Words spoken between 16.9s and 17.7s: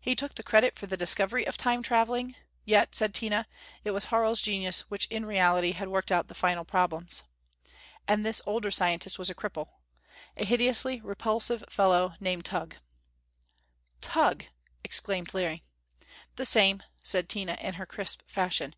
said Tina